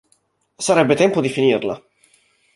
Sarebbe 0.57 0.95
tempo 0.95 1.21
di 1.21 1.29
finirla. 1.29 1.79